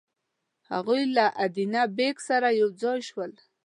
هغوی 0.71 1.03
له 1.15 1.25
ادینه 1.43 1.81
بېګ 1.97 2.17
سره 2.29 2.47
یو 2.59 2.69
ځای 2.81 2.99
شول. 3.09 3.31